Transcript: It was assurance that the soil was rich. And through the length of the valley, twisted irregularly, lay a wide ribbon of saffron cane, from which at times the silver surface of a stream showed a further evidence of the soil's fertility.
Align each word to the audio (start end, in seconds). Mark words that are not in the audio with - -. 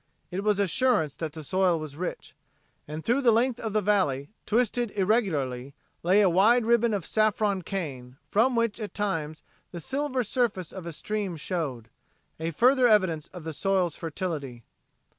It 0.31 0.43
was 0.43 0.57
assurance 0.57 1.15
that 1.17 1.33
the 1.33 1.43
soil 1.43 1.77
was 1.77 1.95
rich. 1.95 2.33
And 2.87 3.05
through 3.05 3.21
the 3.21 3.31
length 3.31 3.59
of 3.59 3.71
the 3.71 3.81
valley, 3.83 4.29
twisted 4.47 4.89
irregularly, 4.95 5.75
lay 6.01 6.21
a 6.21 6.27
wide 6.31 6.65
ribbon 6.65 6.91
of 6.91 7.05
saffron 7.05 7.61
cane, 7.61 8.17
from 8.31 8.55
which 8.55 8.79
at 8.79 8.95
times 8.95 9.43
the 9.71 9.79
silver 9.79 10.23
surface 10.23 10.71
of 10.71 10.87
a 10.87 10.91
stream 10.91 11.37
showed 11.37 11.89
a 12.39 12.49
further 12.49 12.87
evidence 12.87 13.27
of 13.27 13.43
the 13.43 13.53
soil's 13.53 13.95
fertility. 13.95 14.63